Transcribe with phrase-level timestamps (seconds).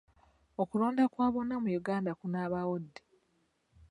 [0.61, 3.01] Okulonda kwa bonna mu Uganda kunaabaawo ddi?